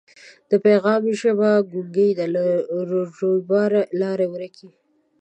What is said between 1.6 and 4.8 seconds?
ګونګۍ ده له رویباره لاري ورکي